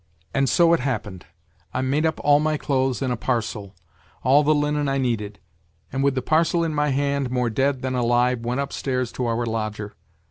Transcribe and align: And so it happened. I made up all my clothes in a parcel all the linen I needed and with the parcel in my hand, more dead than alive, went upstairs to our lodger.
And 0.33 0.49
so 0.49 0.73
it 0.73 0.79
happened. 0.79 1.27
I 1.75 1.81
made 1.81 2.07
up 2.07 2.19
all 2.23 2.39
my 2.39 2.57
clothes 2.57 3.03
in 3.03 3.11
a 3.11 3.15
parcel 3.15 3.75
all 4.23 4.41
the 4.41 4.55
linen 4.55 4.89
I 4.89 4.97
needed 4.97 5.37
and 5.93 6.03
with 6.03 6.15
the 6.15 6.23
parcel 6.23 6.63
in 6.63 6.73
my 6.73 6.89
hand, 6.89 7.29
more 7.29 7.51
dead 7.51 7.83
than 7.83 7.93
alive, 7.93 8.39
went 8.39 8.61
upstairs 8.61 9.11
to 9.11 9.27
our 9.27 9.45
lodger. 9.45 9.93